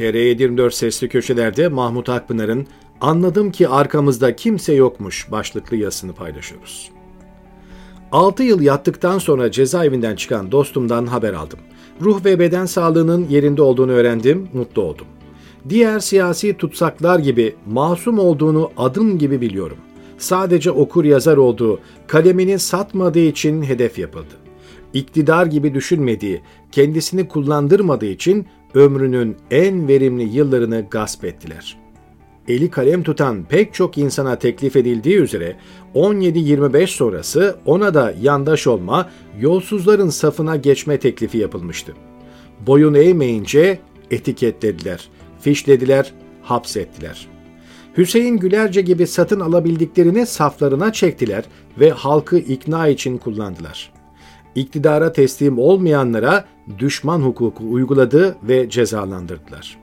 [0.00, 2.66] TR24 sesli köşelerde Mahmut Akpınar'ın
[3.00, 6.90] Anladım ki arkamızda kimse yokmuş başlıklı yazısını paylaşıyoruz.
[8.12, 11.58] 6 yıl yattıktan sonra cezaevinden çıkan dostumdan haber aldım.
[12.00, 15.06] Ruh ve beden sağlığının yerinde olduğunu öğrendim, mutlu oldum.
[15.68, 19.78] Diğer siyasi tutsaklar gibi masum olduğunu adım gibi biliyorum.
[20.18, 24.34] Sadece okur yazar olduğu, kalemini satmadığı için hedef yapıldı.
[24.94, 26.40] İktidar gibi düşünmediği,
[26.72, 31.76] kendisini kullandırmadığı için ömrünün en verimli yıllarını gasp ettiler.
[32.48, 35.56] Eli kalem tutan pek çok insana teklif edildiği üzere
[35.94, 41.92] 17-25 sonrası ona da yandaş olma, yolsuzların safına geçme teklifi yapılmıştı.
[42.66, 43.78] Boyun eğmeyince
[44.10, 45.08] etiketlediler,
[45.40, 47.28] fişlediler, hapsettiler.
[47.96, 51.44] Hüseyin Gülerce gibi satın alabildiklerini saflarına çektiler
[51.80, 53.99] ve halkı ikna için kullandılar.
[54.54, 56.44] İktidara teslim olmayanlara
[56.78, 59.78] düşman hukuku uyguladı ve cezalandırdılar.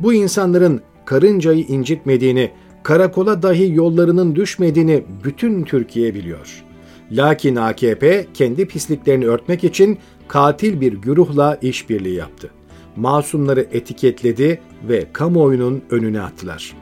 [0.00, 2.50] Bu insanların karıncayı incitmediğini,
[2.82, 6.64] karakola dahi yollarının düşmediğini bütün Türkiye biliyor.
[7.12, 12.50] Lakin AKP kendi pisliklerini örtmek için katil bir güruhla işbirliği yaptı.
[12.96, 16.76] Masumları etiketledi ve kamuoyunun önüne attılar.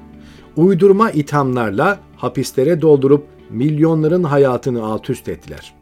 [0.56, 5.78] Uydurma ithamlarla hapislere doldurup milyonların hayatını alt üst ettiler.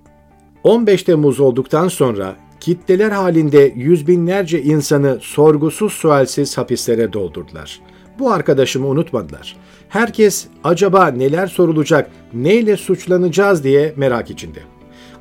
[0.67, 7.81] 15 Temmuz olduktan sonra kitleler halinde yüz binlerce insanı sorgusuz sualsiz hapislere doldurdular.
[8.19, 9.57] Bu arkadaşımı unutmadılar.
[9.89, 14.59] Herkes acaba neler sorulacak, neyle suçlanacağız diye merak içinde.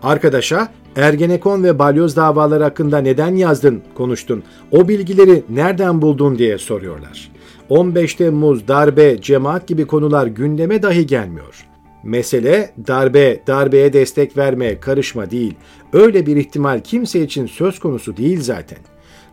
[0.04, 7.32] Arkadaşa Ergenekon ve balyoz davaları hakkında neden yazdın, konuştun, o bilgileri nereden buldun diye soruyorlar.
[7.70, 11.75] 15 Temmuz, darbe, cemaat gibi konular gündeme dahi gelmiyor.
[12.06, 15.54] Mesele darbe, darbeye destek verme, karışma değil.
[15.94, 18.80] Öyle bir ihtimal kimse için söz konusu değil zaten.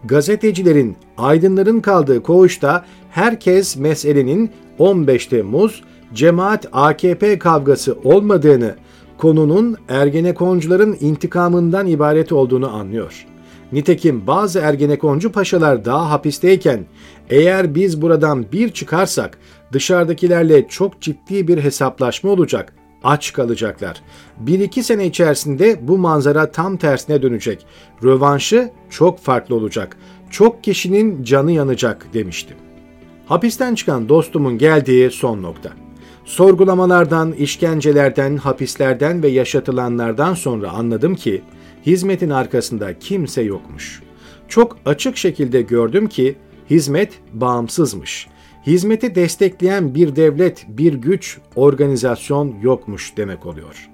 [0.05, 5.83] Gazetecilerin, aydınların kaldığı koğuşta herkes meselenin 15 Temmuz
[6.15, 8.75] cemaat AKP kavgası olmadığını,
[9.19, 13.27] konunun Ergenekoncuların intikamından ibaret olduğunu anlıyor.
[13.73, 16.85] Nitekim bazı Ergenekoncu paşalar daha hapisteyken
[17.33, 19.39] eğer biz buradan bir çıkarsak
[19.73, 22.75] dışarıdakilerle çok ciddi bir hesaplaşma olacak.
[23.05, 24.03] Aç kalacaklar.
[24.39, 27.67] Bir iki sene içerisinde bu manzara tam tersine dönecek.
[28.05, 29.97] Rövanşı çok farklı olacak.
[30.31, 32.57] Çok kişinin canı yanacak demiştim.
[33.27, 35.71] Hapisten çıkan dostumun geldiği son nokta.
[36.25, 41.43] Sorgulamalardan, işkencelerden, hapislerden ve yaşatılanlardan sonra anladım ki
[41.87, 44.03] hizmetin arkasında kimse yokmuş.
[44.49, 46.37] Çok açık şekilde gördüm ki
[46.73, 48.29] hizmet bağımsızmış.
[48.67, 53.89] Hizmeti destekleyen bir devlet, bir güç, organizasyon yokmuş demek oluyor.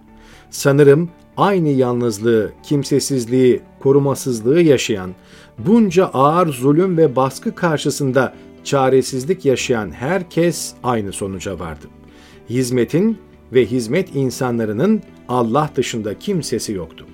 [0.50, 5.10] Sanırım aynı yalnızlığı, kimsesizliği, korumasızlığı yaşayan,
[5.58, 8.34] bunca ağır zulüm ve baskı karşısında
[8.64, 11.86] çaresizlik yaşayan herkes aynı sonuca vardı.
[12.50, 13.18] Hizmetin
[13.52, 17.06] ve hizmet insanlarının Allah dışında kimsesi yoktu.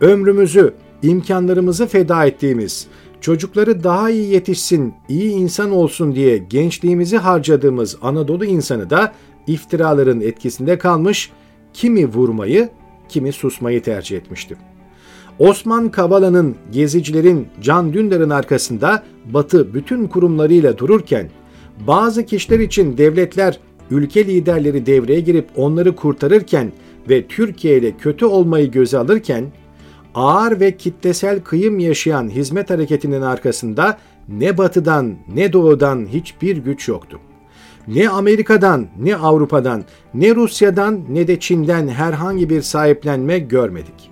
[0.00, 2.86] Ömrümüzü, imkanlarımızı feda ettiğimiz,
[3.20, 9.12] çocukları daha iyi yetişsin, iyi insan olsun diye gençliğimizi harcadığımız Anadolu insanı da
[9.46, 11.30] iftiraların etkisinde kalmış,
[11.72, 12.68] kimi vurmayı,
[13.08, 14.56] kimi susmayı tercih etmişti.
[15.38, 21.30] Osman Kavala'nın, gezicilerin, Can Dündar'ın arkasında Batı bütün kurumlarıyla dururken,
[21.86, 23.60] bazı kişiler için devletler,
[23.90, 26.72] ülke liderleri devreye girip onları kurtarırken
[27.08, 29.44] ve Türkiye ile kötü olmayı göze alırken,
[30.14, 33.98] ağır ve kitlesel kıyım yaşayan hizmet hareketinin arkasında
[34.28, 37.20] ne batıdan ne doğudan hiçbir güç yoktu.
[37.88, 39.84] Ne Amerika'dan, ne Avrupa'dan,
[40.14, 44.10] ne Rusya'dan ne de Çin'den herhangi bir sahiplenme görmedik.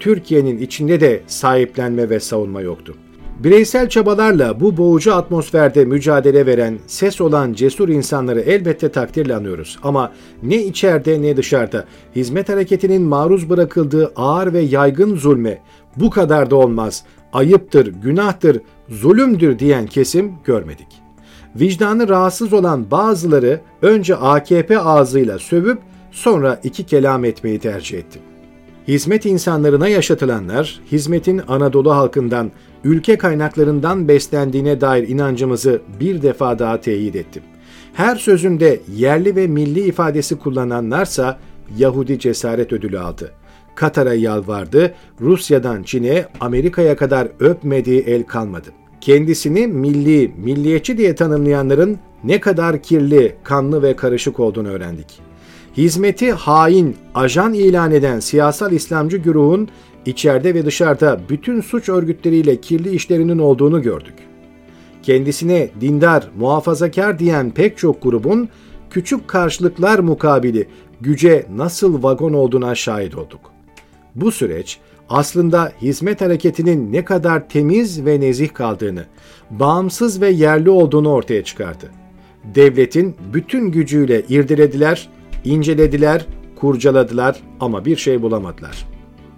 [0.00, 2.94] Türkiye'nin içinde de sahiplenme ve savunma yoktu.
[3.38, 9.78] Bireysel çabalarla bu boğucu atmosferde mücadele veren, ses olan cesur insanları elbette takdirle anıyoruz.
[9.82, 10.12] Ama
[10.42, 11.84] ne içeride ne dışarıda
[12.16, 15.62] hizmet hareketinin maruz bırakıldığı ağır ve yaygın zulme
[15.96, 20.88] bu kadar da olmaz, ayıptır, günahtır, zulümdür diyen kesim görmedik.
[21.56, 25.78] Vicdanı rahatsız olan bazıları önce AKP ağzıyla sövüp
[26.10, 28.27] sonra iki kelam etmeyi tercih etti.
[28.88, 32.50] Hizmet insanlarına yaşatılanlar, hizmetin Anadolu halkından,
[32.84, 37.42] ülke kaynaklarından beslendiğine dair inancımızı bir defa daha teyit ettim.
[37.92, 41.38] Her sözünde yerli ve milli ifadesi kullananlarsa
[41.78, 43.32] Yahudi cesaret ödülü aldı.
[43.74, 48.68] Katar'a yalvardı, Rusya'dan Çin'e, Amerika'ya kadar öpmediği el kalmadı.
[49.00, 55.27] Kendisini milli, milliyetçi diye tanımlayanların ne kadar kirli, kanlı ve karışık olduğunu öğrendik
[55.78, 59.68] hizmeti hain, ajan ilan eden siyasal İslamcı güruhun
[60.06, 64.14] içeride ve dışarıda bütün suç örgütleriyle kirli işlerinin olduğunu gördük.
[65.02, 68.48] kendisine dindar, muhafazakar diyen pek çok grubun
[68.90, 70.68] küçük karşılıklar mukabili
[71.00, 73.40] güce nasıl vagon olduğuna şahit olduk.
[74.14, 74.78] Bu süreç
[75.08, 79.04] aslında hizmet hareketinin ne kadar temiz ve nezih kaldığını,
[79.50, 81.90] bağımsız ve yerli olduğunu ortaya çıkardı.
[82.54, 85.08] Devletin bütün gücüyle irdelediler,
[85.44, 86.26] incelediler,
[86.56, 88.86] kurcaladılar ama bir şey bulamadılar.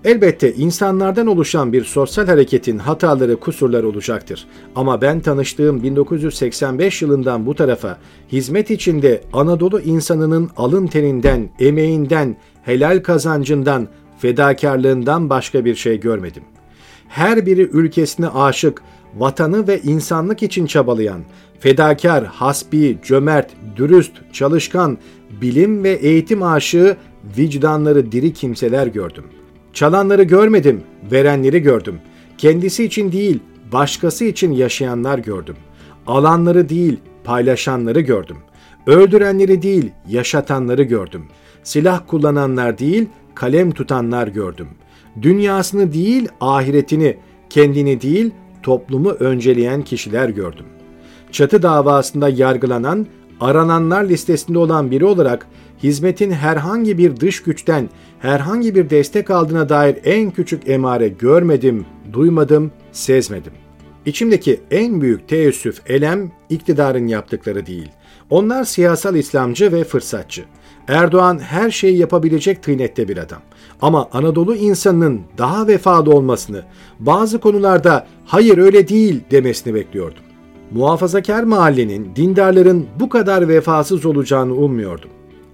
[0.05, 4.47] Elbette insanlardan oluşan bir sosyal hareketin hataları, kusurları olacaktır.
[4.77, 7.99] Ama ben tanıştığım 1985 yılından bu tarafa
[8.33, 13.89] hizmet içinde Anadolu insanının alın terinden, emeğinden, helal kazancından,
[14.19, 16.43] fedakarlığından başka bir şey görmedim.
[17.11, 18.83] Her biri ülkesine aşık,
[19.17, 21.21] vatanı ve insanlık için çabalayan,
[21.61, 24.99] fedakar, hasbi, cömert, dürüst, çalışkan,
[25.43, 26.97] bilim ve eğitim aşığı,
[27.39, 29.25] vicdanları diri kimseler gördüm.
[29.73, 32.01] Çalanları görmedim, verenleri gördüm.
[32.39, 33.41] Kendisi için değil,
[33.73, 35.57] başkası için yaşayanlar gördüm.
[36.07, 38.37] Alanları değil, paylaşanları gördüm.
[38.87, 41.25] Öldürenleri değil, yaşatanları gördüm.
[41.63, 44.69] Silah kullananlar değil, kalem tutanlar gördüm.
[45.23, 47.17] Dünyasını değil, ahiretini,
[47.51, 48.31] kendini değil,
[48.63, 50.67] toplumu önceleyen kişiler gördüm.
[51.33, 53.07] Çatı davasında yargılanan,
[53.41, 55.47] arananlar listesinde olan biri olarak
[55.83, 62.73] hizmetin herhangi bir dış güçten herhangi bir destek aldığına dair en küçük emare görmedim, duymadım,
[62.93, 63.53] sezmedim.
[64.07, 67.89] İçimdeki en büyük teessüf, elem iktidarın yaptıkları değil.
[68.31, 70.45] Onlar siyasal İslamcı ve fırsatçı.
[70.89, 73.43] Erdoğan her şeyi yapabilecek tıynette bir adam.
[73.83, 76.63] Ama Anadolu insanının daha vefalı olmasını,
[76.99, 80.23] bazı konularda hayır öyle değil demesini bekliyordum.
[80.71, 85.11] Muhafazakar mahallenin, dindarların bu kadar vefasız olacağını ummuyordum.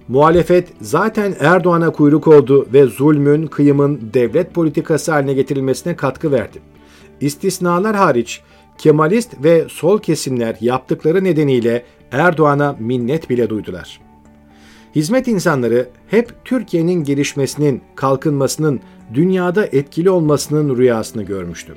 [0.09, 6.59] Muhalefet zaten Erdoğan'a kuyruk oldu ve zulmün, kıyımın devlet politikası haline getirilmesine katkı verdi.
[7.21, 8.41] İstisnalar hariç
[8.79, 14.06] Kemalist ve sol kesimler yaptıkları nedeniyle Erdoğan'a minnet bile duydular.
[14.97, 18.81] Hizmet insanları hep Türkiye'nin gelişmesinin, kalkınmasının,
[19.15, 21.75] dünyada etkili olmasının rüyasını görmüştü.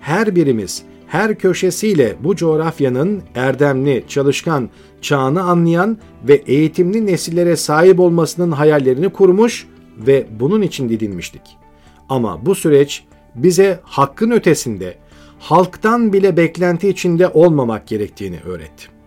[0.00, 4.70] Her birimiz her köşesiyle bu coğrafyanın erdemli, çalışkan,
[5.02, 5.98] çağını anlayan
[6.28, 9.66] ve eğitimli nesillere sahip olmasının hayallerini kurmuş
[9.98, 11.42] ve bunun için didinmiştik.
[12.08, 13.04] Ama bu süreç
[13.34, 14.94] bize hakkın ötesinde,
[15.38, 19.01] halktan bile beklenti içinde olmamak gerektiğini öğretti.